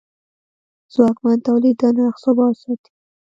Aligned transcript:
ځواکمن 0.93 1.37
تولید 1.47 1.75
د 1.81 1.83
نرخ 1.97 2.15
ثبات 2.23 2.55
ساتي. 2.63 2.91